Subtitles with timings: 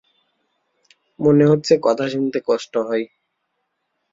[1.19, 3.05] মনে হচ্ছে কথা শুনতে কষ্ট হয়।